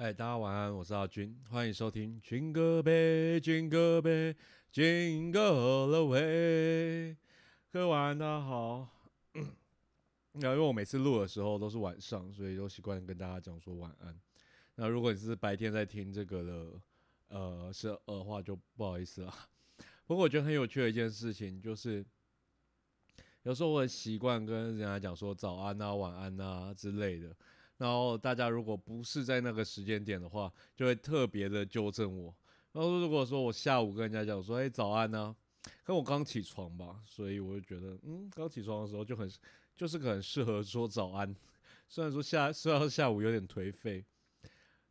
[0.00, 4.34] 哎，大家晚安，我是阿军，欢迎收听《军歌呗》，军歌呗，
[4.72, 7.14] 军歌了喂。
[7.70, 8.88] 各位晚安，大家好。
[10.32, 14.18] 那因为我每次录的时候都是晚上，所以都习惯跟大家讲说晚安。
[14.76, 16.80] 那如果你是白天在听这个的，
[17.28, 19.34] 呃，是的话就不好意思了。
[20.06, 22.02] 不过我觉得很有趣的一件事情就是，
[23.42, 27.36] 有时候我习惯跟人家讲说早安啊、晚安啊之类的。
[27.80, 32.34] 然后大家如果不是在那个时间点的话，就会特别的纠正我。
[32.72, 35.34] 然后如果说我下午跟人家讲说，哎，早安呢，
[35.82, 39.26] 可我刚起床吧，所以我就觉得，嗯，刚起床的时候就很，
[39.74, 41.34] 就是很适合说早安。
[41.88, 44.04] 虽然说下虽然下午有点颓废，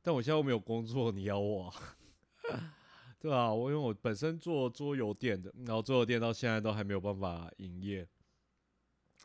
[0.01, 1.71] 但我现在没有工作，你要我，
[2.49, 2.75] 啊
[3.19, 3.53] 对吧？
[3.53, 8.07] 我因为我本身做桌游店的，然后桌游店到现在都还没有办法营业，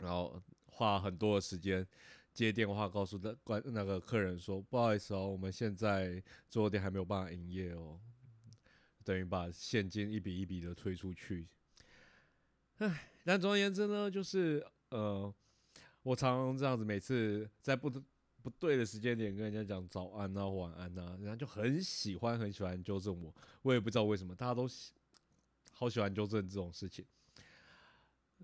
[0.01, 1.87] 然后花很多的时间。
[2.35, 6.21] 接电话告诉的关那个客人说：“不好意思哦，我们现在
[6.51, 7.99] 桌店还没有办法营业哦。”
[9.05, 11.47] 等于把现金一笔一笔的推出去。
[12.79, 15.33] 唉，但总而言之呢，就是呃，
[16.03, 17.89] 我常常这样子，每次在不
[18.43, 23.33] 不对的时间点跟人家讲早安啊、晚安啊，人家就很喜欢很喜欢纠正我。
[23.63, 24.93] 我也不知道为什么，大家都喜
[25.73, 27.05] 好喜欢纠正这种事情。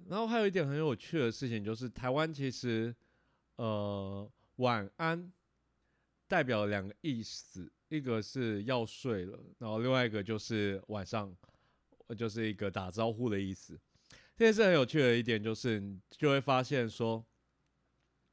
[0.06, 2.94] 然后还有一点很有趣的事情，就是台湾其实。
[3.60, 5.30] 呃，晚安
[6.26, 11.36] 代表两个意思，一个是要睡了，然后另外一个就是晚上，
[12.16, 13.78] 就是一个打招呼的意思。
[14.34, 17.22] 这件事很有趣的一点就是，你就会发现说，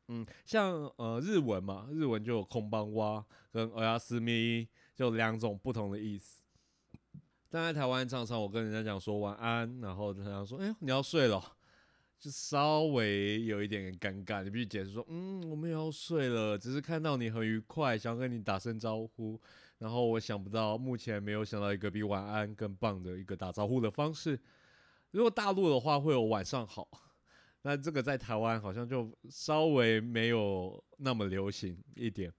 [0.08, 6.42] 嗯，像呃日文嘛，日文就有空邦哇跟欧亚斯咪，就两种不同的意思。
[7.50, 11.57] 但在台湾常常我跟人家讲说晚安，然后他讲说，哎，你要睡了。
[12.20, 19.40] 就稍微有一点尴尬，你必须解释说，嗯，我们也要睡了，只是看到你很愉快，想跟你打声招呼。
[19.78, 24.40] 然后我想不到，目前没有想到一个比晚安更棒的一个打招呼的方式。
[25.12, 26.90] 如果大陆的话会有晚上好，
[27.62, 32.34] 那这个在台湾好像就稍微没有那么流行一点，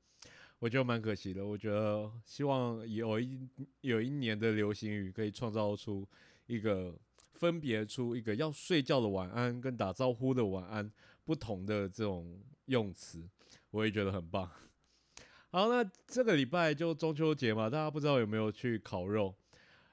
[0.58, 1.47] 我觉得蛮可惜的。
[1.47, 3.48] 我觉得希望有一
[3.82, 6.04] 有一年的流行语可以创造出
[6.47, 6.98] 一个。
[7.38, 10.91] 分别出一个要睡觉的晚安跟打招呼的晚安
[11.25, 13.22] 不同的这种用词，
[13.71, 14.50] 我也觉得很棒。
[15.50, 19.34] 好，那这个礼拜就中秋节嘛，大家不知道有没有去烤肉？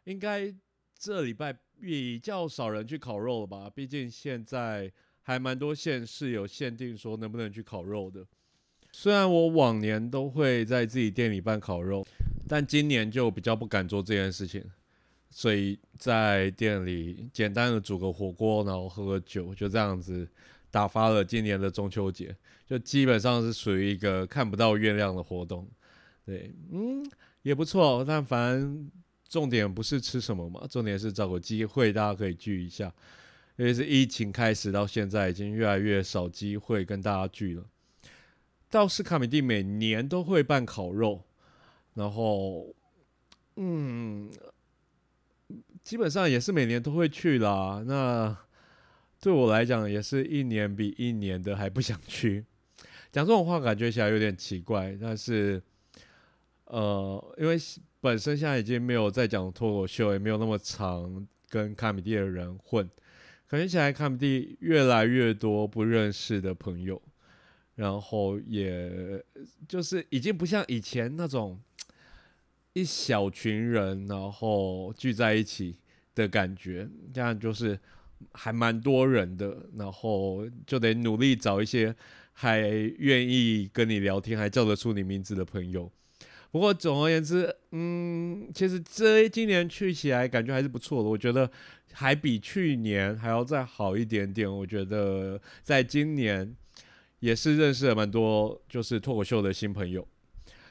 [0.05, 0.53] 应该
[0.97, 3.69] 这礼拜比较少人去烤肉了吧？
[3.69, 4.91] 毕竟现在
[5.21, 8.25] 还蛮多县市有限定说能不能去烤肉的。
[8.91, 12.05] 虽然我往年都会在自己店里办烤肉，
[12.47, 14.63] 但今年就比较不敢做这件事情。
[15.37, 20.25] 所以在店里简单的煮个火锅，然后喝个酒，就这样子
[20.71, 22.33] 打发了今年的中秋节，
[22.65, 25.67] 就基本上是属于一个看不到月亮的活动。
[26.25, 27.05] 对，嗯，
[27.41, 28.01] 也不错。
[28.07, 28.89] 但凡
[29.27, 32.89] 重点不是吃什么嘛，重点是找个机会大家可以聚一下。
[33.57, 37.65] 因为是疫情开始到现在，已经越来越少机会跟大家聚了。
[38.69, 41.25] 倒是卡米蒂每年都会办烤肉，
[41.93, 42.73] 然后，
[43.57, 44.31] 嗯。
[45.85, 47.83] 基本上也是每年都会去啦。
[47.85, 48.35] 那
[49.21, 52.43] 对我来讲，也是一年比一年的还不想去。
[53.13, 55.61] 讲这种话感觉起来有点奇怪，但是
[56.65, 57.55] 呃，因为
[58.01, 62.89] 本身现在已经没有在讲脱口秀，也没有那么长跟卡米蒂的人混，
[63.47, 66.99] 感觉起来卡米蒂越来越多不认识的朋友，
[67.75, 69.23] 然后也
[69.67, 71.61] 就是已经不像以前那种。
[72.75, 75.77] 一小群人，然后聚在一起
[76.13, 77.79] 的感觉，这样就是
[78.33, 81.95] 还蛮多人的，然后就得努力找一些
[82.33, 85.89] 还愿意跟你聊天、还叫得出你名字的朋友。
[86.51, 91.49] 不过总而言之，嗯，其实这今年去起来感觉还是不错的，我觉得
[91.93, 94.53] 还比去年还要再好一点点。
[94.53, 96.53] 我觉得在今年
[97.19, 100.05] 也是认识了蛮多就是脱口秀的新朋友。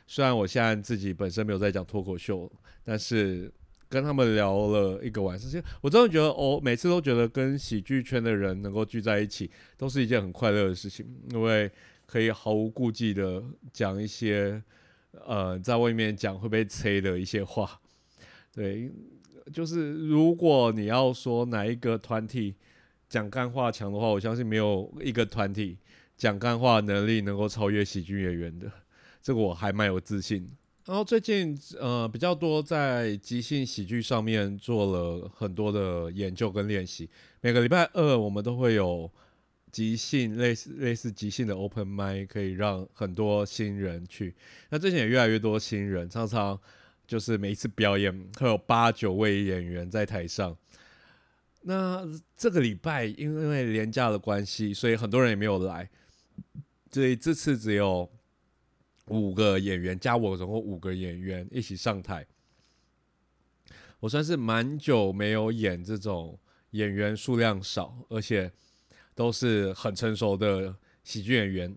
[0.06, 2.50] 虽然我现在自己本身没有在讲脱口秀，
[2.84, 3.52] 但是
[3.88, 11.70] 跟他们聊了一个晚上，其实我真的觉得，哦，每次都觉得跟喜剧圈的人能够聚在一起，都是一件很快乐的事情，因为
[12.06, 13.42] 可以毫无顾忌的
[13.72, 14.62] 讲一些，
[15.26, 17.80] 呃，在外面讲会被催的一些话。
[18.52, 18.90] 对，
[19.52, 22.54] 就是如果你要说哪一个团体
[23.08, 25.78] 讲干话强的话，我相信没有一个团体
[26.16, 28.70] 讲干话能力能够超越喜剧演员的。
[29.24, 30.48] 这个我还蛮有自信。
[30.84, 37.08] 然后最近呃比较多在即兴喜剧上面做了很多的研究跟练习。
[37.40, 39.10] 每个礼拜二我们都会有
[39.72, 44.34] 即兴类似类似即兴的 open m i 可以让很多新人去。
[44.68, 46.60] 那最近也越来越多新人，常常
[47.06, 50.54] 就是每一次表演会有八九位演员在台上。
[51.62, 52.06] 那
[52.36, 55.88] 这个礼拜因为廉价的关系，所以很多人也没有来，
[56.92, 58.06] 所以这次只有
[59.06, 62.26] 五个演员加我，总共五个演员一起上台。
[64.00, 66.38] 我算是蛮久没有演这种
[66.70, 68.52] 演员数量少，而且。
[69.16, 70.74] 都是很成熟的
[71.04, 71.72] 喜剧演员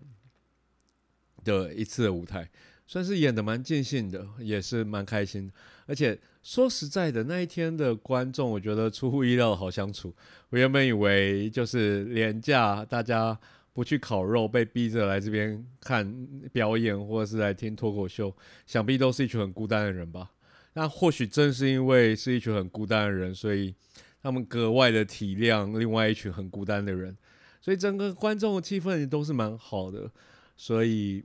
[1.44, 2.50] 的一次舞台，
[2.84, 5.48] 算是演的蛮尽兴的，也是蛮开心。
[5.86, 10.12] 而且说实在的，那一天的观众，我觉得出乎意料的好相处。
[10.48, 13.38] 我原本以为就是廉价，大家
[13.78, 18.34] 不去烤肉，被逼着来这边看表演，或者是来听脱口秀，
[18.66, 20.32] 想必都是一群很孤单的人吧。
[20.72, 23.72] 那或许正是因为是一群很孤单的人，所以
[24.20, 27.16] 他们格外的体谅另外一群很孤单的人。
[27.60, 30.10] 所以整个观众的气氛也都是蛮好的，
[30.56, 31.24] 所以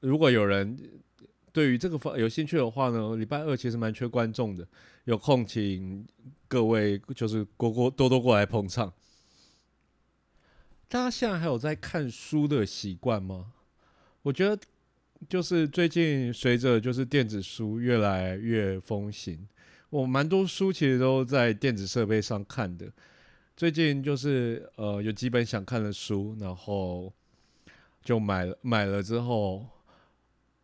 [0.00, 0.78] 如果有人
[1.54, 4.68] 对于这个方有兴趣的话呢，礼拜二其实蛮缺观众的，
[5.04, 6.06] 有空请
[6.48, 8.92] 各位就是过过多多过来捧场。
[10.94, 13.52] 大家现在还有在看书的习惯吗？
[14.22, 14.56] 我觉得
[15.28, 19.48] 就是最近随着就是电子书越来越风行，
[19.90, 22.92] 我蛮多书其实都在电子设备上看的。
[23.56, 27.12] 最近就是呃有几本想看的书，然后
[28.04, 29.66] 就买了买了之后，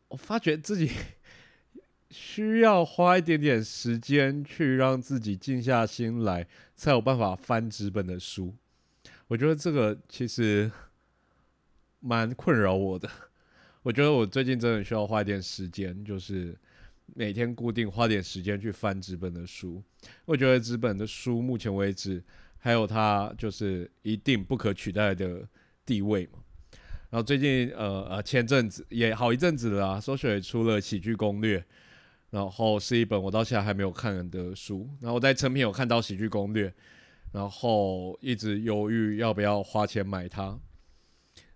[0.06, 0.92] 我发觉自己
[2.08, 6.46] 需要花一点点时间去让自己静下心来，
[6.76, 8.54] 才有办法翻纸本的书。
[9.30, 10.68] 我觉得这个其实
[12.00, 13.08] 蛮困扰我的。
[13.84, 16.58] 我觉得我最近真的需要花一点时间，就是
[17.14, 19.80] 每天固定花点时间去翻纸本的书。
[20.24, 22.22] 我觉得纸本的书目前为止。
[22.62, 25.48] 还有它就是一定不可取代的
[25.86, 26.40] 地位嘛。
[27.08, 31.64] 然后最近呃呃前阵子也好一阵子了啊，搜雪出了喜剧攻略，
[32.28, 34.90] 然后是一本我到现在还没有看的书。
[35.00, 36.70] 然后我在成品有看到喜剧攻略，
[37.32, 40.58] 然后一直犹豫要不要花钱买它。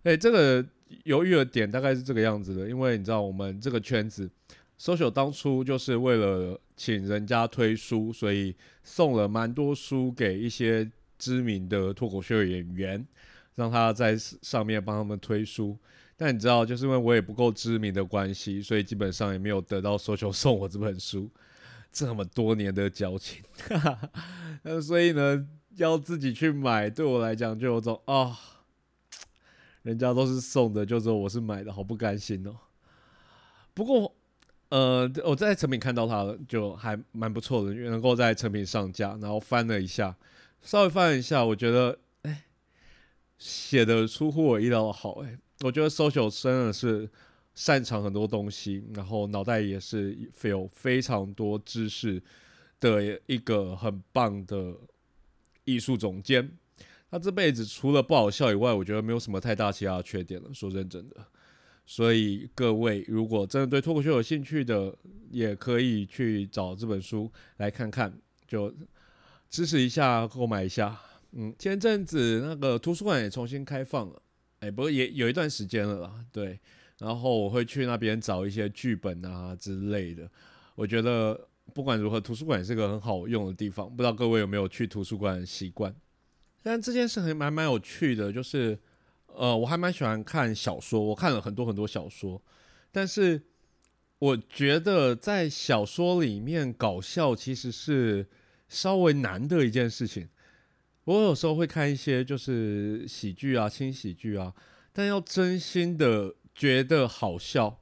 [0.03, 0.65] 哎，这个
[1.05, 4.31] 犹豫的点大概是这个样子的，因为你知道我们这个圈子，
[4.77, 6.61] 搜雪当初就是为了。
[6.77, 13.07] 请人家推书，所以送了蛮多书给一些知名的脱口秀演员，
[13.55, 15.79] 让他在上面帮他们推书。
[16.17, 21.31] 但你知道，就是因为我也不够知名的关系，所以基本上也没有得到搜求送我这本书。
[21.93, 23.41] 这么多年的交情，
[24.65, 28.39] 那所以呢，要自己去买，对我来讲就有种啊，
[29.83, 32.57] 人家都是送的，就说我是买的，好不甘心哦。
[33.73, 34.15] 不过。
[34.71, 40.17] 呃，我在成品看到它了，就还蛮不错的，能够在成品上架，然后翻了一下，
[40.63, 42.47] 稍微翻了一下，我觉得，哎，
[43.39, 47.09] 写的出乎我意料的好，哎，我觉得 social 真的是
[47.55, 52.21] 擅长很多东西，然后脑袋也是有非常多知识
[52.81, 54.75] 的一个很棒的
[55.65, 56.57] 艺术总监。
[57.11, 60.53] 他这辈子除了不好笑以外，我觉得没有什么太大其他的缺点了。
[60.53, 61.17] 说认真的。
[61.87, 64.97] 所以各位，如果真的对脱口秀有兴趣的，
[65.31, 68.13] 也可以去找这本书来看看，
[68.49, 68.75] 就
[69.51, 70.99] 支持一下，购买一下。
[71.33, 74.23] 嗯，前阵子那个图书馆也重新开放了，
[74.61, 76.25] 哎，不过也有一段时间了啦。
[76.33, 76.59] 对，
[76.99, 80.27] 然后我会去那边找一些剧本啊之类的。
[80.75, 83.89] 我觉得不管如何，图书馆也是个很好用的地方。
[83.89, 85.95] 不知道各位有没有去图书馆的习惯？
[86.63, 88.79] 但这件事还蛮蛮有趣的，就是。
[89.37, 92.41] 呃，我还蛮喜欢看小说，我看了很多很多小说，
[92.93, 93.43] 但是
[94.21, 98.29] 我觉得在小说里面搞笑其实是
[98.69, 100.29] 稍微难的一件事情。
[101.03, 104.55] 我有时候会看一些就是喜剧啊、轻喜剧啊，
[104.93, 107.81] 但要真心的觉得好笑，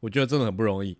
[0.00, 0.98] 我觉得真的很不容易。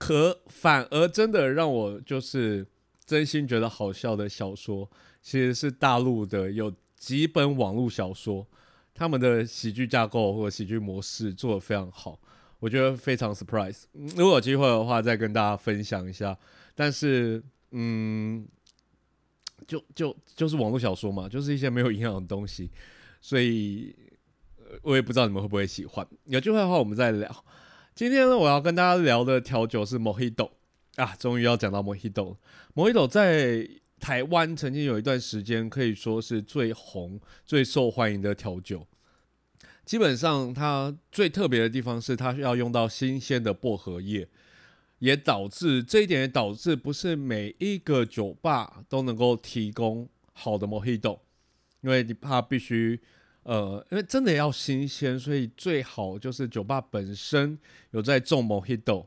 [0.00, 2.66] 可反而真的让我就是
[3.06, 4.90] 真心觉得好笑的小说，
[5.22, 6.74] 其实是大陆的有。
[7.00, 8.46] 几本网络小说，
[8.92, 12.20] 他们的喜剧架构或者喜剧模式做的非常好，
[12.58, 13.84] 我觉得非常 surprise。
[13.94, 16.36] 如果有机会的话，再跟大家分享一下。
[16.74, 18.46] 但是，嗯，
[19.66, 22.70] 就就就是网络小说嘛，就是一些没有营养的东西，
[23.22, 23.96] 所以
[24.82, 26.06] 我也不知道你们会不会喜欢。
[26.26, 27.44] 有机会的话，我们再聊。
[28.00, 30.52] 今天呢，我要跟大家聊的调酒是 Mojito
[30.96, 32.38] 啊，终于要讲到 Mojito。
[32.74, 33.68] Mojito 在
[34.00, 38.86] 台湾曾经有一段时间可以说是最红、最受欢迎的调酒。
[39.84, 44.26] 基本上，它最特别的地方是它要用到新鲜的薄荷叶，
[45.00, 51.18] 也导致这一点也导致不是每一个酒吧都能够提供好的 Mojito，
[51.82, 52.98] 因为你怕必须
[53.42, 57.58] 呃，因为真的要新鲜，所以最好就是酒吧本身
[57.90, 59.06] 有在种 Mojito，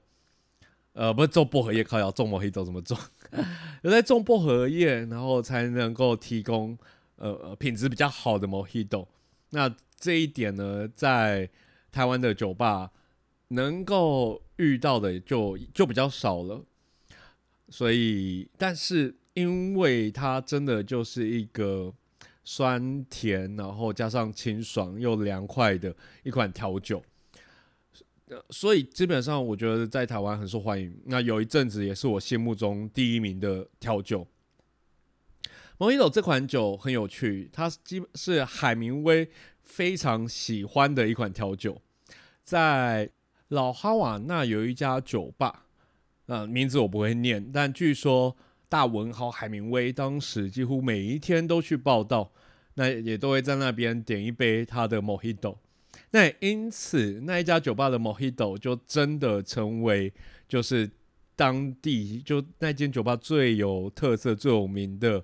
[0.94, 2.98] 呃，不是种薄荷叶，靠，要种 Mojito 怎么种？
[3.84, 6.76] 有在种薄荷叶，然后才能够提供
[7.18, 9.06] 呃品质比较好的 Mojito。
[9.52, 11.50] 那这一点呢，在
[11.92, 12.92] 台湾的酒吧
[13.50, 16.64] 能够遇到的就就比较少了。
[17.70, 21.94] 所以，但是因为它真的就是一个。
[22.44, 27.02] 酸甜，然后加上清爽又凉快的一款调酒，
[28.50, 30.94] 所以基本上我觉得在台湾很受欢迎。
[31.06, 34.28] 那有一阵子也是我心目中第一名的调酒。
[35.78, 39.30] 蒙伊斗这款酒很有趣，它基是海明威
[39.62, 41.82] 非常喜欢的一款调酒。
[42.44, 43.10] 在
[43.48, 45.66] 老哈瓦那有一家酒吧，
[46.26, 48.36] 那名字我不会念，但据说。
[48.74, 52.32] 大文豪海明威当时几乎每一天都去报道，
[52.74, 55.58] 那也都会在那边点一杯他的 Mojito。
[56.10, 60.12] 那因此那一家酒吧的 Mojito 就真的成为
[60.48, 60.90] 就是
[61.36, 65.24] 当地就那间酒吧最有特色、最有名的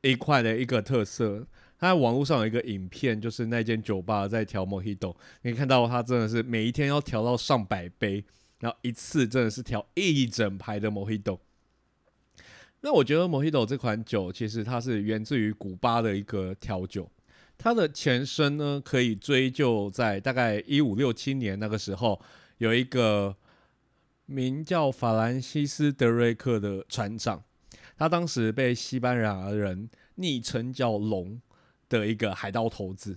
[0.00, 1.46] 一块的一个特色。
[1.78, 8.24] 他在网络上有一个影片，就是那间酒吧在调 Mojito，你看到他真的是每一天要调到上百杯，
[8.58, 11.38] 然后一次真的是调一整排的 Mojito。
[12.84, 17.08] 那我觉得 Mojito 这款酒其实它是源自于古巴的一个调酒，
[17.56, 22.20] 它的前身呢可以追究在大概一五六七年那个时候，
[22.58, 23.36] 有一个
[24.26, 27.44] 名叫法兰西斯德瑞克的船长，
[27.96, 31.40] 他当时被西班牙人昵称叫“龙”
[31.88, 33.16] 的一个海盗头子。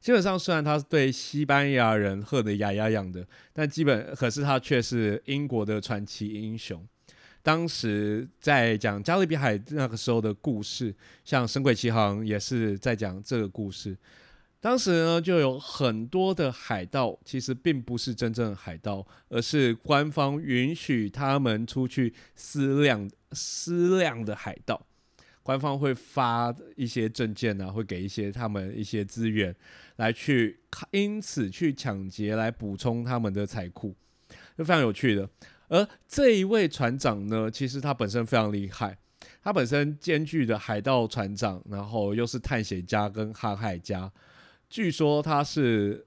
[0.00, 6.84] 基本上虽然他是对西班牙人喝得牙痒痒的，但基本可是他却是英国的传奇英雄。
[7.46, 10.92] 当时在讲加勒比海那个时候的故事，
[11.24, 13.96] 像《神鬼奇航》也是在讲这个故事。
[14.58, 24.84] 当时呢，就有很多的海盗，其实并不是真正的海盗，而是官方允许他们出去私量私量的海盗。
[25.44, 29.54] 官方会发一些证件啊，会给一些他们一些资源，
[29.98, 30.58] 来去
[30.90, 33.94] 因此去抢劫，来补充他们的财库，
[34.58, 35.30] 就非常有趣的。
[35.68, 38.96] 而这一位船长呢，其实他本身非常厉害，
[39.42, 44.12] 他本身兼具的海盗船长，然后又是探险家跟航海家。
[44.68, 46.06] 据说他是，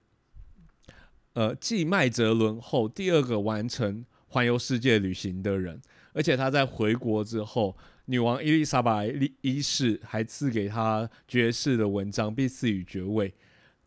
[1.33, 5.81] 呃，继麦哲伦后第二个完成环游世界旅行的人。
[6.11, 13.33] 而且他在回国之后，女王伊丽莎白一世还赐给他爵士的文章，并赐予爵位。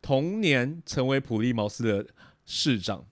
[0.01, 2.07] 同年成为普利茅斯的
[2.47, 3.05] 市长。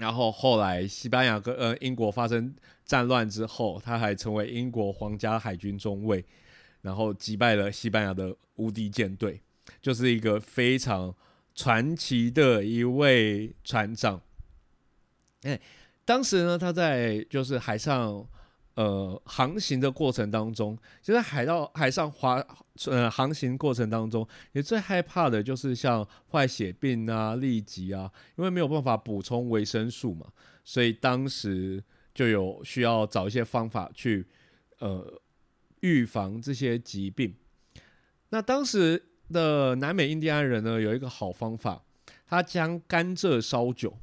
[0.00, 2.54] 然后后来，西班牙跟呃英国发生
[2.86, 6.24] 战乱之后，他还成为英国皇家海军中尉，
[6.80, 9.40] 然后击败了西班牙的无敌舰队，
[9.82, 11.14] 就是一个非常
[11.54, 14.22] 传奇的一位船长。
[15.42, 15.60] 哎，
[16.06, 18.26] 当时呢，他在就是海上。
[18.74, 22.42] 呃，航行的过程当中，就在海盗海上滑
[22.86, 30.26] 呃航行过程当中，也最害怕的就是像坏血病啊、痢疾啊，因为没有办法补充维生素嘛，
[30.64, 31.82] 所以当时
[32.14, 34.26] 就有需要找一些方法去
[34.78, 35.20] 呃
[35.80, 37.34] 预防这些疾病。
[38.30, 41.82] 那当时的南美印第安人呢，有一个好方法，
[42.26, 43.98] 他将甘蔗烧酒。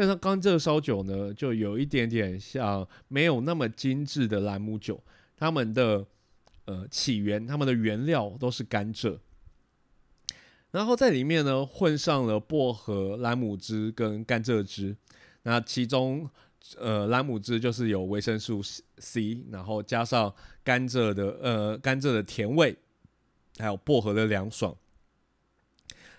[0.00, 5.02] 但是甘蔗烧酒呢，就有一点点像没有那么精致的兰姆酒，
[5.36, 6.06] 他们的
[6.66, 9.18] 呃起源，他们的原料都是甘蔗，
[10.70, 14.96] 然后在里面呢混上了薄荷、兰姆汁跟甘蔗汁，
[15.42, 16.30] 那其中
[16.76, 18.62] 呃兰姆汁就是有维生素
[18.98, 22.76] C，然后加上甘蔗的呃甘蔗的甜味，
[23.58, 24.76] 还有薄荷的凉爽，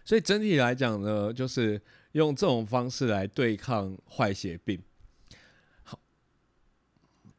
[0.03, 1.81] 所以整体来讲呢，就是。
[2.13, 4.81] 用这种方式来对抗坏血病，
[5.83, 5.99] 好，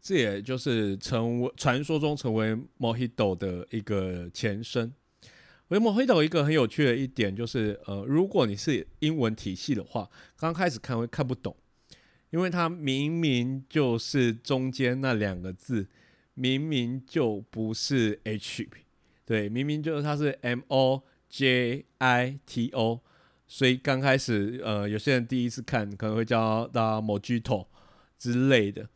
[0.00, 4.92] 这也就是成为传说中成为 Mojito 的一个前身。
[5.68, 11.56] 为 Mojito 一个很有趣的一点就是，呃，如果你是英文体系的话，刚开始看会看不懂，
[12.30, 15.88] 因为它明明就是中间那两个字，
[16.34, 18.68] 明明就不是 H，
[19.24, 23.00] 对，明明就是它是 M O J I T O。
[23.52, 27.66] 所以刚开始，呃，有些人第一次看可能会叫他 Mojito
[28.16, 28.88] 之类的，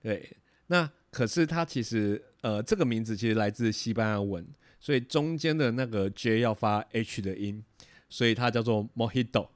[0.00, 0.38] 对。
[0.68, 4.46] 那可是它其实，呃，这个名字其实来自西班牙文，
[4.80, 7.62] 所以中间的那个 J 要发 H 的音，
[8.08, 9.48] 所以它叫做 Mojito。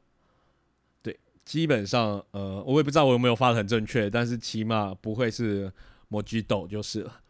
[1.00, 5.72] 对，基本上，呃，我也不知道我有没有发的很正确，但是起码不会是
[6.10, 7.20] Mojito 就是了。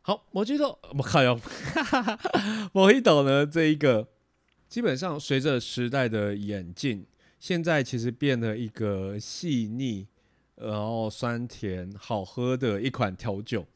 [0.00, 1.38] 好，Mojito，我靠哟，
[2.72, 4.08] Mojito 呢这一个。
[4.68, 7.06] 基本上随着时代的演进，
[7.38, 10.06] 现在其实变得一个细腻，
[10.56, 13.66] 然后酸甜好喝的一款调酒。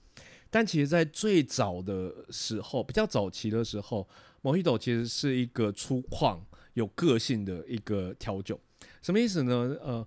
[0.50, 4.08] 但其实，在最早的时候，比较早期的时候
[4.42, 6.40] ，Mojito 其实是一个粗犷、
[6.74, 8.58] 有个性的一个调酒。
[9.00, 9.76] 什么意思呢？
[9.80, 10.06] 呃，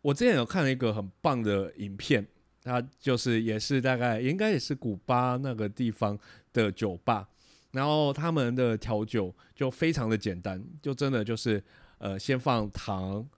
[0.00, 2.26] 我之前有看了一个很棒的影片，
[2.62, 6.18] 它就是也是大概应该也是古巴那个地方
[6.54, 7.28] 的酒吧，
[7.74, 11.62] 然后他们的调酒就非常的简单，就真的就是
[11.98, 13.28] 呃，先放糖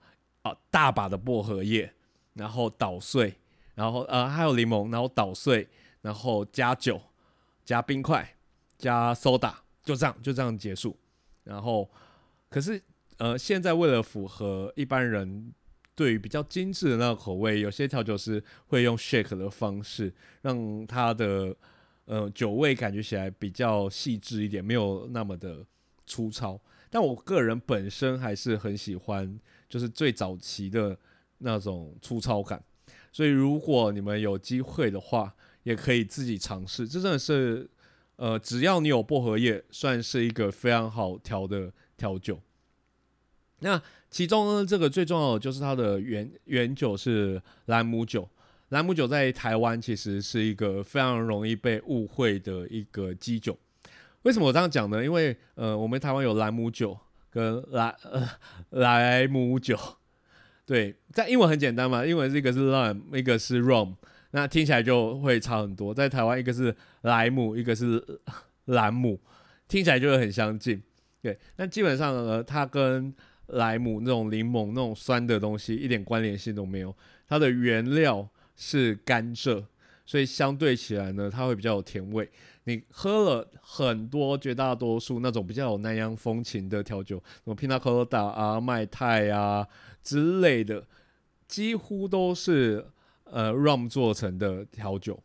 [0.42, 1.92] 啊，大把的薄荷叶，
[2.34, 3.34] 然后捣碎，
[3.74, 5.68] 然后呃还有柠檬，然后捣碎。
[6.02, 7.02] 然后加酒，
[7.64, 8.36] 加冰块，
[8.78, 9.52] 加 soda，
[9.82, 10.96] 就这样就这样结束。
[11.42, 11.90] 然后，
[12.48, 12.80] 可是
[13.16, 15.52] 呃，现在为了符合一般人
[15.96, 21.56] 对于比较精致的那个口味，有些调酒师会用 shake 的方式，让它的
[22.06, 25.64] 呃酒味感觉起来比较细致一点，没有那么的
[26.06, 26.60] 粗糙。
[26.88, 30.98] 但我个人本身还是很喜欢，就是最早期的
[31.38, 32.62] 那种粗糙感。
[33.12, 35.34] 所以如果你们有机会的话，
[35.64, 37.68] 也可以自己尝试，这真的是，
[38.16, 42.40] 呃，只要你有薄荷叶，算是一个非常好调的调酒。
[43.60, 48.28] 那其中呢，这个最重要的就是它的原原酒是兰姆酒。
[48.70, 53.56] 兰姆酒在台湾其实是一个非常容易被误会的一个基酒。
[54.22, 55.04] 为什么我这样讲呢？
[55.04, 56.98] 因为呃，我们台湾有兰姆酒
[57.30, 58.28] 跟莱呃
[58.70, 59.78] 莱姆酒，
[60.64, 63.94] 对，在英文很简单嘛，英文是一个是 lime，一个是 rum。
[64.32, 65.94] 那听起来就会差很多。
[65.94, 68.02] 在台湾，一个是莱姆，一个是
[68.64, 69.20] 兰姆，
[69.68, 70.82] 听起来就会很相近。
[71.22, 73.14] 对，那基本上呢，它跟
[73.46, 76.94] 莱姆那种柠檬那种酸的东西一点关联性都没有。
[77.28, 79.64] 它的原料是甘蔗，
[80.04, 82.28] 所以相对起来呢，它会比较有甜味。
[82.64, 89.68] 你喝了很多绝大多数那种比较有南洋风情的调酒，什么 Pina Colada 啊、麦泰啊
[90.02, 90.84] 之类的，
[91.46, 92.86] 几乎都是。
[93.28, 95.20] 呃，rum 做成的调酒，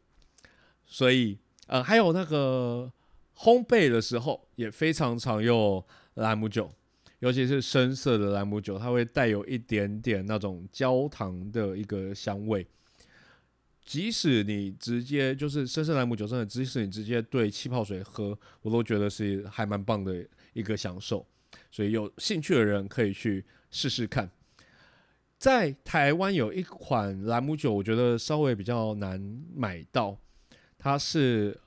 [0.88, 2.91] 所以呃，还有那个
[3.38, 6.67] 烘焙的时候也非常常用兰姆酒，
[7.19, 12.65] 尤其是深色的兰姆酒，它会带有一点点那种焦糖的一个香味。
[13.84, 21.26] 即使你直接就是深色兰姆酒，真的，即使你直接兑气泡水喝，我都觉得是还蛮棒的一个享受。
[21.72, 24.30] 所以有兴趣的人可以去试试看。
[25.38, 29.20] 在台湾有一款兰姆酒，我觉得稍微比较难
[29.56, 30.15] 买到，
[30.78, 31.60] 它是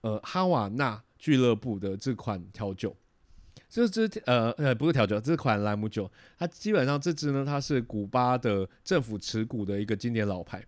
[0.00, 2.96] 呃哈瓦那俱乐部的这款调酒，
[3.68, 10.60] 这支呃呃不是调酒，这款兰姆酒，它基本上这支呢，它是古巴的政府持股的一个经典老牌，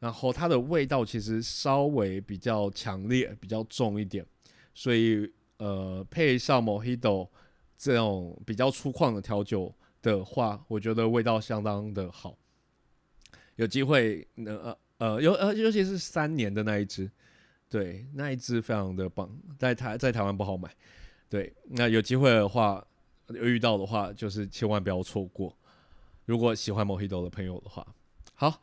[0.00, 4.26] 然后它的味道其实稍微比较强烈，比较重一点，
[4.74, 7.28] 所以呃配上 Mojito
[7.78, 9.72] 这种比较粗犷的调酒。
[10.02, 12.34] 的话，我觉得味道相当的好。
[13.56, 17.10] 有机会，呃呃，尤呃，尤其是三年的那一支，
[17.68, 20.74] 对，那一支非常的棒，在台在台湾不好买。
[21.28, 22.82] 对，那有机会的话，
[23.28, 25.54] 遇到的话，就是千万不要错过。
[26.24, 27.86] 如果喜欢 Mojito 的朋友的话，
[28.32, 28.62] 好，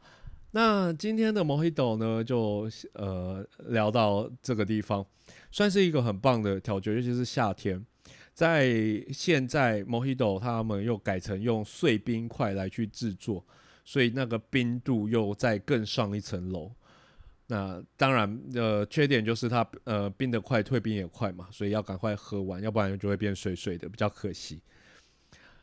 [0.52, 5.06] 那今天的 Mojito 呢，就呃聊到这个地方，
[5.52, 7.86] 算是一个很棒的调酒，尤其是夏天。
[8.34, 8.72] 在
[9.12, 13.44] 现在，Mojito 他们又改成用碎冰块来去制作，
[13.84, 16.72] 所以那个冰度又再更上一层楼。
[17.48, 24.62] 那当然，呃，缺点就是它呃冰得快，退冰也快嘛，所以要赶快喝完，要不然就会变水水的，比较可惜。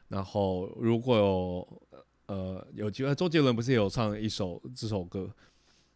[0.09, 1.83] 然后如果有
[2.26, 5.30] 呃有机会，周杰伦不是有唱一首这首歌？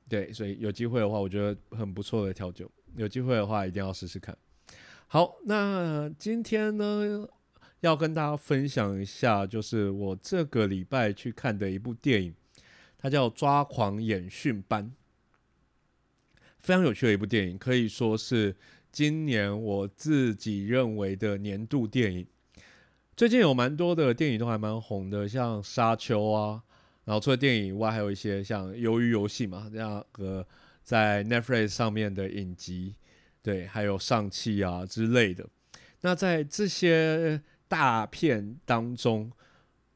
[0.08, 4.36] 对，所以有机会的话，我觉得很不错的调酒，有机会的话一定要试试看。
[5.06, 7.28] 好，那今天呢，
[7.80, 12.34] 要跟大家分享一下，就是我这个礼拜去看的一部电影，
[12.98, 14.84] 它叫《抓狂演训班》，
[16.58, 18.56] 非常有趣的一部电影，可以说是
[18.90, 22.26] 今年我自己认为的年度电影。
[23.18, 26.62] 最近有蛮多的电影都还蛮红的，像《沙丘》啊，
[27.04, 30.46] 然后除了电影以外，还有一些像《鱿鱼游戏》嘛，这样个
[30.85, 32.94] 在 Netflix 上面的影集。
[33.42, 35.44] 对，还有上汽啊之类的。
[36.02, 39.33] 那在这些大片当中，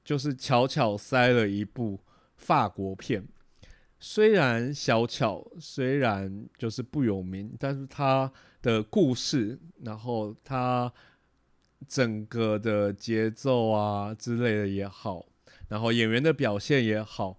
[0.04, 2.00] 就是巧巧塞了一部
[2.34, 3.24] 法国片。
[4.00, 10.92] 虽然小巧，虽然就是不有名，但是它的故事，然后它
[11.88, 15.26] 整个的节奏啊之类的也好，
[15.68, 17.38] 然后演员的表现也好，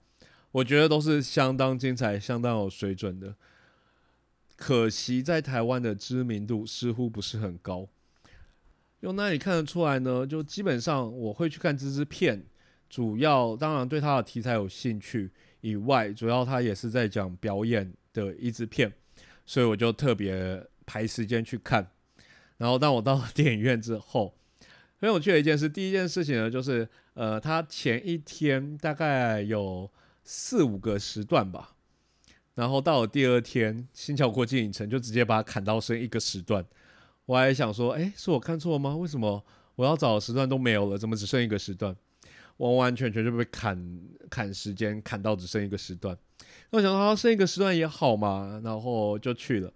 [0.52, 3.36] 我觉得都是相当精彩、相当有水准的。
[4.56, 7.88] 可惜在台湾的知名度似乎不是很高，
[9.02, 12.46] 用那里看得出来呢，就基本上我会去看这支片，
[12.90, 18.94] 主要当然对它的题材有兴趣以外，主要它也是在讲表演的一支片，
[19.46, 21.90] 所以我就特别排时间去看。
[22.58, 24.34] 然后当我到了电影院之后，
[25.00, 29.90] 很有趣的一件事，第一件事情呢，就是呃，他前一天大概有
[30.24, 31.76] 四五个时段吧，
[32.56, 36.66] 然后到了第二天，新桥国际影城就直接把它砍到剩一个时段。
[37.26, 38.96] 我还想说，哎，是我看错了吗？
[38.96, 39.44] 为什么
[39.76, 40.98] 我要找的时段都没有了？
[40.98, 41.96] 怎么只剩一个时段？
[42.58, 46.16] 完完全全就被砍砍时间，砍到只剩一个时段。
[46.70, 49.74] 那我想说，剩一个时段也好嘛，然后就去了。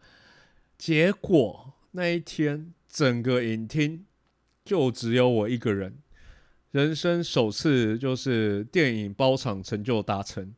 [0.78, 4.05] 结果那一天，整个影厅。
[4.63, 5.97] 就只有我一个人，
[6.71, 10.53] 人生首次就是电影包场成就达成，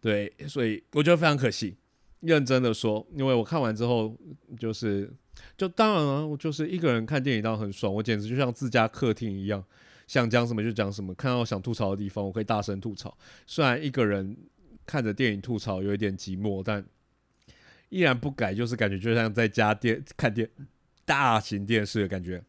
[0.00, 1.76] 对，所以我觉得非常可惜。
[2.20, 4.16] 认真的说，因为我看完之后，
[4.60, 5.12] 就是
[5.58, 9.62] 就当然了，我就是一个人看电影当然很爽，我简直就像自家客厅一样，
[10.06, 13.12] 想讲什么就讲什么，看到想吐槽的地方，我可以大声吐槽。
[13.44, 14.36] 虽然一个人
[14.86, 16.82] 看着电影吐槽有一点寂寞，但
[17.88, 20.50] 依然不改，就是感觉就像在家电看电
[21.04, 22.42] 大型电视的感觉。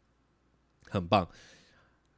[0.90, 1.30] 很棒，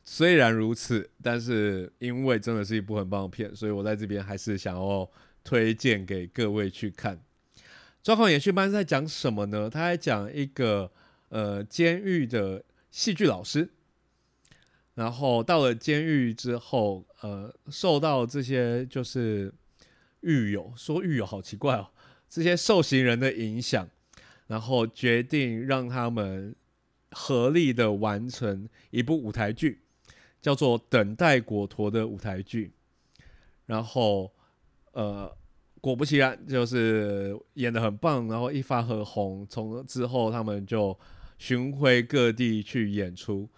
[0.03, 5.09] 虽然如此，但是因为真的是一部很棒的片，所以我在这边还是想要
[5.43, 7.17] 推荐给各位去看。
[8.03, 9.67] 《抓狂演训班》在讲什么呢？
[9.67, 10.91] 他在讲一个
[11.29, 13.71] 呃监狱的戏剧老师，
[14.93, 19.51] 然后到了监狱之后，呃，受到这些就是
[20.21, 21.89] 狱友说狱友好奇怪哦，
[22.29, 23.89] 这些受刑人的影响，
[24.47, 26.55] 然后决定让他们。
[27.11, 29.79] 合力的完成一部舞台剧，
[30.39, 32.71] 叫做《等待果陀》的舞台剧，
[33.65, 34.31] 然后
[34.91, 35.35] 呃，
[35.81, 39.43] 果不其然，就是演的很棒，然后一发而红。
[39.49, 40.95] 从之后，他们就
[41.39, 43.49] 巡回各地去演出。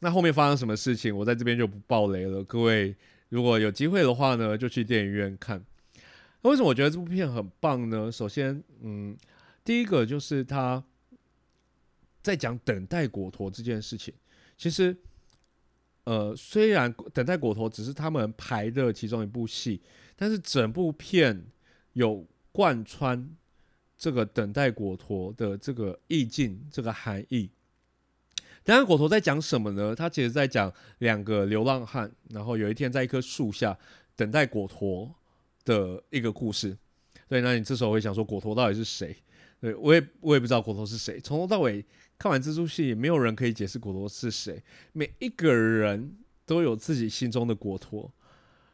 [0.00, 2.42] 那后面发生什么事情，我在这边就不爆雷了。
[2.42, 2.92] 各位
[3.28, 5.64] 如果有机会的话呢，就去电影院看。
[6.42, 8.10] 那为什么我觉得这部片很棒呢？
[8.10, 9.16] 首先，嗯，
[9.64, 10.82] 第一个就是他。
[12.22, 14.12] 在讲等待果陀这件事情，
[14.58, 14.96] 其实，
[16.02, 19.80] 呃，虽然等待果陀只是他们排的其中一部戏，
[20.16, 21.40] 但是整部片
[21.92, 23.30] 有贯穿
[23.96, 27.48] 这个等待果陀的这个意境、这个含义。
[28.64, 29.94] 等待果陀在讲什么呢？
[29.94, 33.78] 他其实在讲两个流浪汉，然后有一天在一棵树下
[34.16, 35.14] 等待果陀
[35.66, 36.74] 的一个故事。
[37.28, 39.14] 对，那你这时候会想说，果陀到底是谁？
[39.60, 41.84] 对我也我也不知道果陀是谁，从头到尾。
[42.18, 44.62] 看完这出戏，没有人可以解释果陀是谁。
[44.94, 48.10] 每一个人都有自己心中的果陀，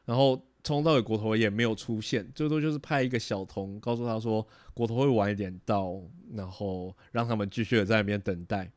[0.04, 6.00] 然后从头到尾果陀也没有出现，最多就是派一个小童告诉他说果陀会晚一点到，
[6.34, 8.70] 然后让他们继续的在那边等待。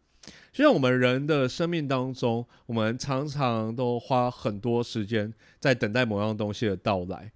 [0.51, 7.31] 就像我们人的生命当中，我们常常都花很多时间在等待某样东西的到来。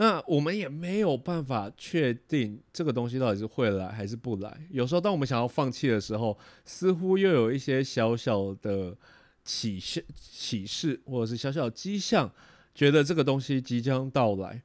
[0.00, 4.66] 那我们也没有办法确定这个东西到底是会来还是不来。
[4.70, 8.96] 有时候，当我们想要放弃的时候，似乎又有一些小小的
[9.44, 12.32] 启示、启示，或者是小小的迹象，
[12.74, 14.62] 觉得这个东西即将到来。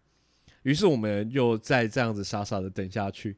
[0.64, 3.36] 于是，我们又再这样子傻傻的等下去。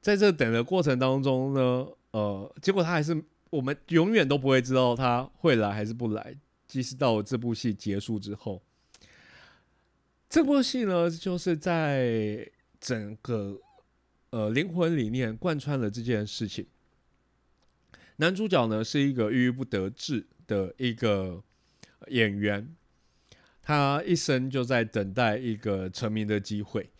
[0.00, 6.34] 在这等的过程当中呢，呃，结果他还是我们永远都不会知道他会来还是不来，
[6.66, 8.62] 即使到这部戏结束之后。
[10.28, 13.60] 这部戏呢，就是在整个
[14.30, 16.66] 呃灵魂里面贯穿了这件事情。
[18.16, 21.42] 男主角呢是一个郁郁不得志的一个
[22.08, 22.74] 演员，
[23.62, 26.90] 他一生就在等待一个成名的机会。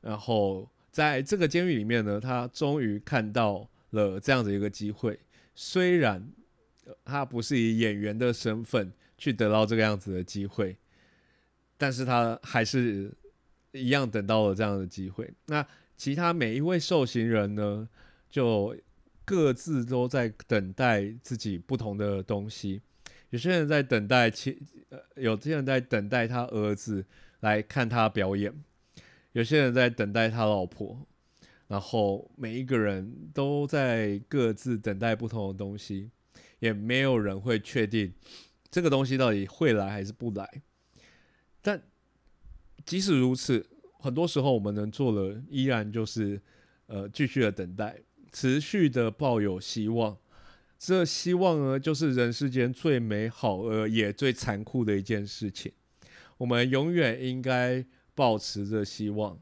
[0.00, 5.18] 然后在这个监狱里面呢，他终于看到了这样的一个机会。
[5.54, 6.30] 虽然
[7.04, 10.76] 他不是以演员的身份去得到这个样子的机会。
[11.78, 13.10] 但是他还是
[13.72, 15.32] 一样等到了这样的机会。
[15.46, 17.88] 那其他每一位受刑人呢，
[18.28, 18.76] 就
[19.24, 22.82] 各自都在等待自己不同的东西。
[23.30, 24.58] 有些人在等待亲，
[24.90, 27.06] 呃，有些人在等待他儿子
[27.40, 28.52] 来看他表演，
[29.32, 31.06] 有些人在等待他老婆。
[31.68, 36.10] 然后每一个人都在各自等待不同的东西，
[36.60, 38.14] 也没有人会确定
[38.70, 40.62] 这个东西到底会来还是不来。
[41.68, 41.82] 但
[42.86, 43.66] 即使如此，
[44.00, 46.40] 很多时候我们能做的依然就是，
[46.86, 48.00] 呃，继续的等待，
[48.32, 50.16] 持续的抱有希望。
[50.78, 55.70] 这希望呢，就是人世间最美好而也最残酷的一件事情。
[56.38, 59.38] 我们永远应该保持着希望，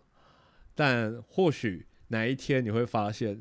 [0.74, 3.40] 但或许哪一天你会发现，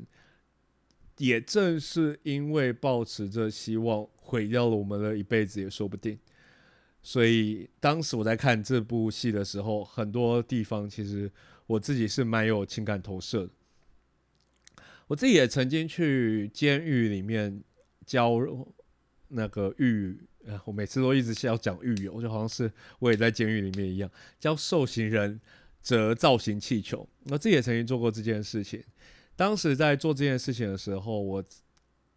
[1.18, 6.16] 也正是因为保持着希望，毁掉了我们的一辈子也说不定。
[7.06, 11.30] 所以当时我在看这部戏的时候，很多地方其实
[11.68, 13.52] 我自己是蛮有情感投射的。
[15.06, 17.62] 我自己也曾经去监狱里面
[18.04, 18.32] 教
[19.28, 25.40] 那个狱，呃，我每次都一直是要讲狱友，就好像是我也在监狱里面一样，教受刑人
[25.80, 27.08] 折造型气球。
[27.26, 28.82] 我自己也曾经做过这件事情。
[29.36, 31.44] 当时在做这件事情的时候，我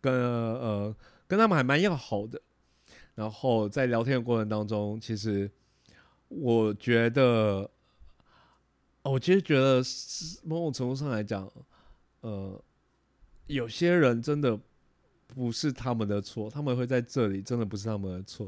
[0.02, 0.96] 跟呃
[1.28, 2.42] 跟他们还蛮要好的。
[3.20, 5.52] 然后在聊天的过程当中，其实
[6.30, 7.70] 我觉得，
[9.04, 11.52] 我其实觉得是某种程度上来讲，
[12.22, 12.64] 呃。
[13.48, 14.56] 有些人真的
[15.26, 18.48] 不是他们的错，他们会在这里，真的不是他们的错，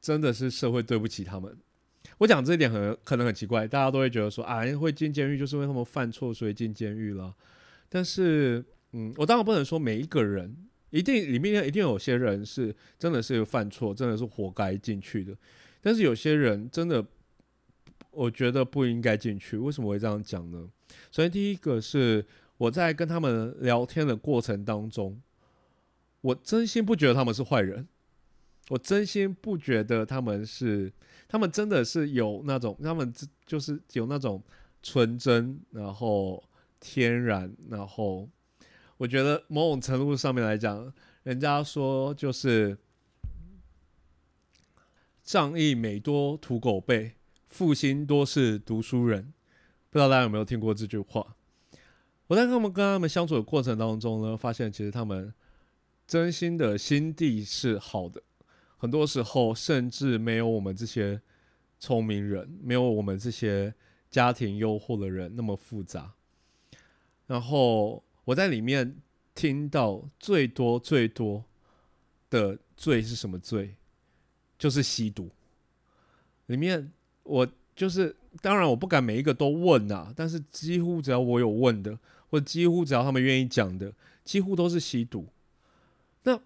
[0.00, 1.54] 真的是社会对不起他们。
[2.16, 7.34] 我讲这一点很可能很奇怪，大家都会觉得说啊，会进监狱就是因为他们犯错所以进监狱了。
[7.90, 10.56] 但是，嗯，我当然不能说每一个人
[10.90, 15.36] 一定里面一定有些人是真的是犯错，真的是活该进去的。
[15.80, 17.04] 但是有些人真的，
[18.10, 19.56] 我觉得不应该进去。
[19.56, 20.68] 为什么会这样讲呢？
[21.10, 22.26] 首先，第一个是。
[22.60, 25.18] 我在跟他们聊天的过程当中，
[26.20, 27.88] 我真心不觉得他们是坏人，
[28.68, 30.92] 我真心不觉得他们是，
[31.26, 33.10] 他们真的是有那种，他们
[33.46, 34.42] 就是有那种
[34.82, 36.44] 纯真，然后
[36.78, 38.28] 天然，然后
[39.00, 42.76] 我觉得某种程度上面来讲，人家说就是
[45.22, 47.14] 仗义每多屠狗辈，
[47.48, 49.32] 负心多是读书人，
[49.88, 51.34] 不知道大家有没有听过这句话？
[52.26, 55.32] 我在跟他们跟他们相处的过程当中呢，发现其实他们
[56.06, 58.22] 真心的心地是好的，
[58.76, 61.22] 很多时候甚至没有我们这些
[61.78, 63.72] 聪明人，没有我们这些
[64.10, 66.12] 家庭诱惑的人那么复杂。
[67.26, 68.96] 然后我在里面
[69.34, 71.44] 听到最多最多
[72.28, 73.74] 的罪是什么罪？
[74.58, 75.30] 就是吸毒。
[76.46, 76.92] 里面
[77.24, 81.98] 我就是，当然我不敢每一个都问啊，但是几乎只要我有问的。
[82.28, 83.92] 或者几乎只要他们愿意讲的，
[84.24, 85.26] 几乎都是吸毒。
[86.22, 86.40] 那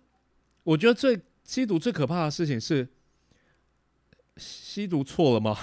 [0.62, 2.88] 我觉得最吸毒最可怕的事情是，
[4.38, 5.54] 吸毒错了吗？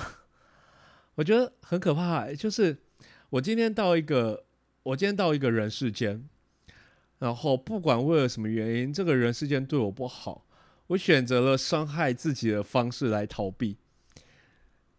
[1.16, 2.32] 我觉得很可怕。
[2.32, 2.78] 就是
[3.32, 4.46] 我今天到一个，
[4.84, 6.28] 我今天到一个人世间，
[7.20, 10.48] 然后不管为了什么原因，这个人世间对我不好，
[10.88, 13.78] 我选择了伤害自己的方式来逃避。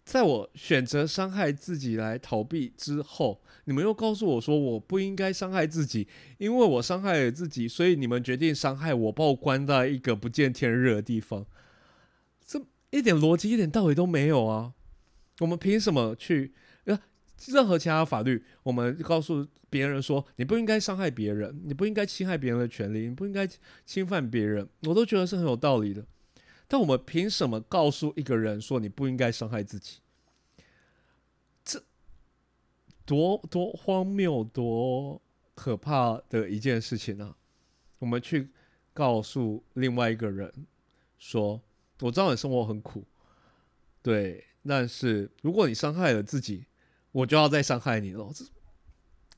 [0.04, 6.06] 在我选择伤害自己来逃避之后，你们又告诉我说我不应该伤害自己，
[6.38, 11.44] 因为我伤害了自己，所以你们决定伤害我，把我关在一个不见天日的地方。
[12.44, 14.74] 这一点逻辑、一点道理都没有啊！
[15.40, 16.52] 我们凭什么去？
[17.48, 23.48] 任何其他法律，我们告诉别人说你不应该伤害别人，你不应该侵害别人的权利，你不应该
[23.84, 26.06] 侵犯别人，我都觉得是很有道理的。
[26.68, 29.98] 但我们凭什么告诉一个人说你不应该伤害自己？
[31.64, 31.82] 这
[33.04, 35.20] 多多荒谬、多
[35.54, 37.36] 可怕的一件事情啊！
[37.98, 38.50] 我们去
[38.92, 40.52] 告诉另外一个人
[41.18, 41.60] 说
[42.00, 43.04] ：“我知道你生活很苦，
[44.02, 46.64] 对，但是如果你伤害了自己，
[47.12, 48.28] 我就要再伤害你了。”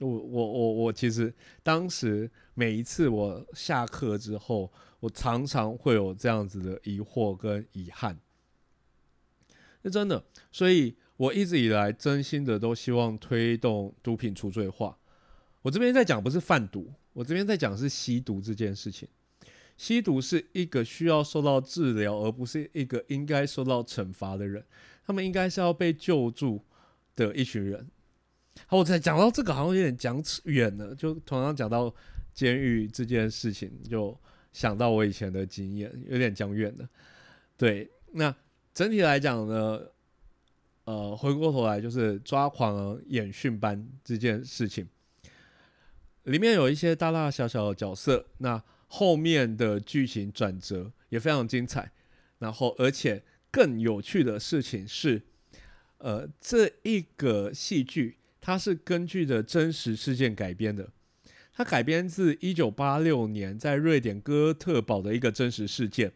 [0.01, 1.33] 我我我我其实
[1.63, 4.73] 当时每一次我下课之后。
[5.01, 8.19] 我常常会有这样子的疑惑跟遗憾，
[9.83, 10.25] 是真的。
[10.51, 14.97] 所以我一直以来真心的都希望推动毒品除罪化。
[15.61, 19.07] 我这边在讲不是贩毒，我这边在讲是吸毒这件事情。
[19.77, 24.65] 吸毒是一个需要受到治疗，而不是一个应该受到惩罚的人。
[25.07, 26.65] 他们应该是要被救助
[27.17, 27.87] 的一群人。
[28.67, 30.95] 好，我才讲到这个，好像有点讲远了。
[30.95, 31.95] 就同样讲到
[32.33, 34.19] 监狱这件事情，就。
[34.55, 36.89] 想到我以前的经验，有点讲远了。
[37.57, 38.33] 对，那
[38.73, 39.83] 整体来讲呢，
[40.85, 44.87] 呃，回过头来就是抓狂演训班这件事情，
[46.23, 51.91] 里面有一些大大小小的角色，那后面的剧情转折也非常精彩。
[52.39, 55.21] 然后，而且更有趣的事情是，
[55.99, 60.91] 呃，这一个戏剧它是根据的真实事件改编的。
[61.57, 66.13] 它改编自一九八六年在瑞典哥特堡的一个真实事件，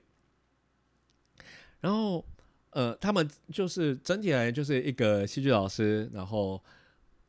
[1.81, 2.27] 然后，
[2.71, 6.61] 呃，他们就是整体而言就是一个戏剧老师，然后，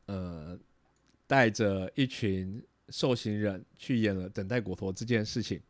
[0.06, 0.58] 呃，
[1.28, 5.60] 带着一群受刑人去演了《等待果陀》这件事情。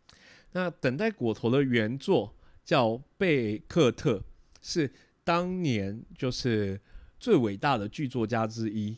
[0.53, 4.23] 那《等待果陀》的原作叫贝克特，
[4.63, 4.91] 是
[5.31, 6.81] 当年就是
[7.21, 8.97] 最伟大的剧作家之一。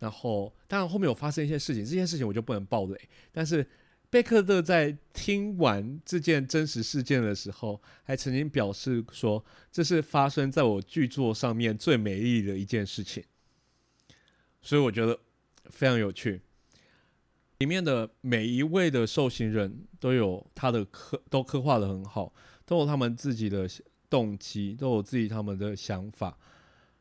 [0.00, 3.00] 然后，当然后面有发生一些事情，这件事情我就不能爆雷。
[3.30, 3.64] 但是
[4.10, 13.22] 贝克特在听完这件真实事件的时候，还曾经表示说：“这是发生在我剧作上面最美丽的一件事情。”
[14.60, 15.16] 所以我觉得
[15.66, 16.40] 非常有趣。
[17.58, 22.34] 里面的每一位的受刑人都有他的刻，都刻画的很好，
[22.66, 23.68] 都有他们自己的
[24.08, 26.38] 动机，都有自己他们的想法。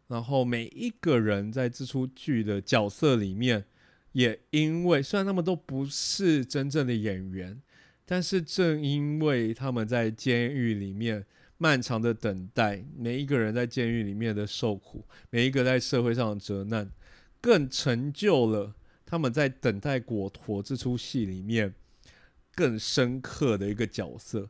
[0.07, 3.65] 然后每一个人在这出剧的角色里面，
[4.13, 7.61] 也因为虽然他们都不是真正的演员，
[8.05, 11.25] 但是正因为他们在监狱里面
[11.57, 16.89] 漫长的等待，每一个人在监狱里面的受苦，每一个在社会上的责难，
[17.41, 18.73] 更成就了。
[19.05, 21.73] 他们在等待果陀这出戏里面
[22.53, 24.49] 更深刻的一个角色，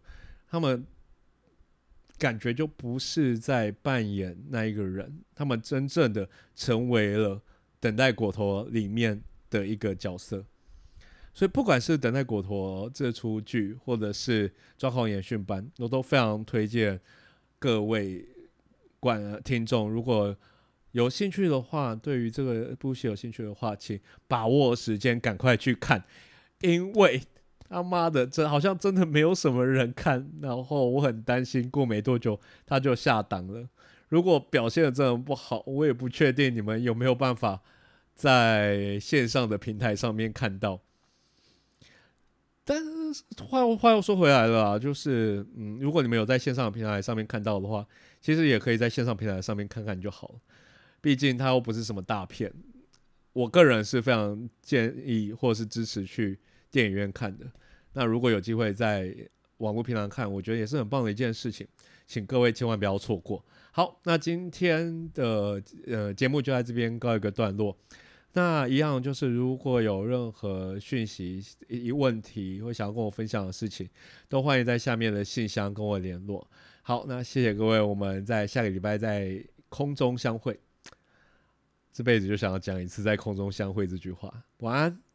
[0.50, 0.86] 他们
[2.18, 7.42] 感觉就不是在扮演那一个人，他们真正的成为了
[7.80, 10.46] 等待果陀里面的一个角色。
[11.34, 17.00] 所以，不管是等待果陀这出剧，或者是抓狂演训班，我都非常推荐
[17.60, 18.28] 各位
[19.00, 20.36] 观听众，如果。
[20.94, 26.04] 有兴趣的话，对于这个部戏有兴趣的话，请把握时间，赶快去看，
[26.62, 27.22] 因为
[27.70, 33.68] 他妈的，这好像真的没有什么人看，然后我很担心过没多久他就下档了。
[34.10, 37.62] 如果表现的真的不好，我也不确定你们有没有办法
[38.16, 40.80] 在线上的平台上面看到。
[42.64, 47.86] 但是话话又说回来了，就是嗯，如果你们有在线上的平台上面看到的话，
[48.22, 50.36] 其实也可以在线上平台上面看看就好了。
[51.00, 52.52] 毕竟它又不是什么大片，
[53.32, 56.38] 我个人是非常建议或者是支持去
[56.72, 57.46] 电影院看的。
[57.94, 59.16] 那如果有机会在
[59.58, 61.68] 网络平台看，我觉得也是很棒的一件事情，
[62.06, 63.44] 请各位千万不要错过。
[63.72, 67.76] 好，那今天的呃节目就在这边告一个段落。
[68.34, 73.90] 那一样就是，如果有任何讯息、一问题或想要跟我分享的事情，
[74.30, 76.48] 都欢迎在下面的信箱跟我联络。
[76.84, 80.60] 好，那谢谢各位，我们在下个礼拜在空中相会。
[81.92, 84.32] 这辈子就想要讲一次在空中相会这句话。
[84.60, 85.07] 晚安。